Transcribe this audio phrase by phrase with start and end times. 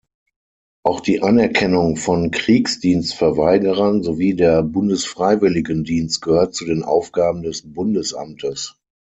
[0.83, 8.79] Auch die Anerkennung von Kriegsdienstverweigerern sowie der Bundesfreiwilligendienst gehört zu den Aufgaben des Bundesamtes.